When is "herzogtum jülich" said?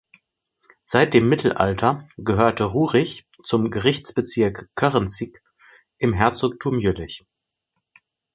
6.13-7.23